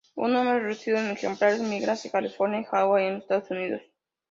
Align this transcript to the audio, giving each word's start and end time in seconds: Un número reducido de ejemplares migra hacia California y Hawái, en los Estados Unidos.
Un 0.15 0.33
número 0.33 0.59
reducido 0.59 0.99
de 0.99 1.11
ejemplares 1.11 1.61
migra 1.61 1.93
hacia 1.93 2.09
California 2.09 2.61
y 2.61 2.63
Hawái, 2.63 3.05
en 3.05 3.13
los 3.13 3.21
Estados 3.21 3.51
Unidos. 3.51 3.83